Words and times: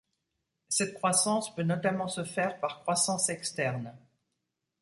Cette 0.67 0.95
croissance 0.95 1.53
peut 1.53 1.61
notamment 1.61 2.07
se 2.07 2.23
faire 2.23 2.59
par 2.59 2.79
croissance 2.81 3.29
externe. 3.29 3.93